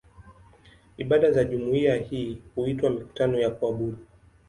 Ibada 0.97 1.31
za 1.31 1.43
jumuiya 1.45 1.95
hii 1.95 2.37
huitwa 2.55 2.89
"mikutano 2.89 3.39
ya 3.39 3.49
kuabudu". 3.49 3.97